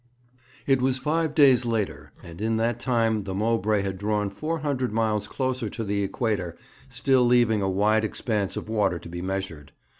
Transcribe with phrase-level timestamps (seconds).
[0.65, 4.91] It was five days later, and in that time the Mowbray had drawn four hundred
[4.91, 6.57] miles closer to the Equator,
[6.89, 9.73] still leaving a wide expanse of water to be measured.